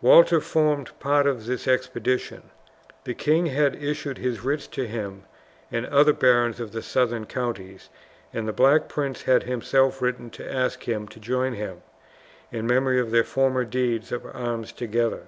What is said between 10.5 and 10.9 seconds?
ask